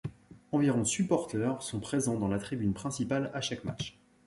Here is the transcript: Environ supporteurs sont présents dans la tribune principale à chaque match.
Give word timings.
Environ 0.51 0.83
supporteurs 0.83 1.61
sont 1.61 1.79
présents 1.79 2.17
dans 2.17 2.27
la 2.27 2.39
tribune 2.39 2.73
principale 2.73 3.29
à 3.35 3.41
chaque 3.41 3.65
match. 3.65 3.99